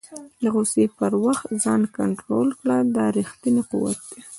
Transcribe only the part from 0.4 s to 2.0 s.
د غوسې پر وخت ځان